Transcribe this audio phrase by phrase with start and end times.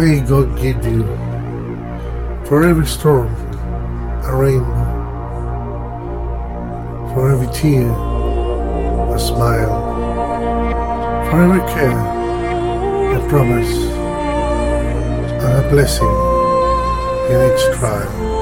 [0.00, 1.04] May God give you
[2.46, 3.28] for every storm
[4.24, 4.86] a rainbow,
[7.12, 7.90] for every tear
[9.14, 9.76] a smile,
[11.28, 12.00] for every care
[13.14, 13.74] a promise,
[15.44, 16.16] and a blessing
[17.28, 18.39] in each trial.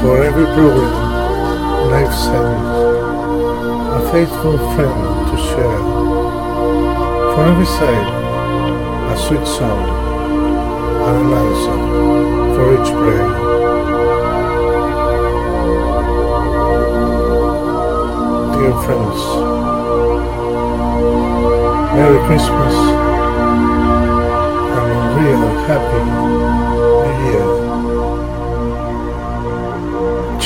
[0.00, 0.92] For every problem
[1.90, 2.68] life sends
[3.98, 5.80] a faithful friend to share.
[7.34, 8.08] For every side,
[9.12, 9.82] a sweet song
[11.06, 11.78] and an answer
[12.54, 13.28] for each prayer.
[18.54, 19.20] Dear friends,
[21.94, 22.74] Merry Christmas
[24.76, 26.19] and a real happy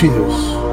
[0.04, 0.63] sentidos.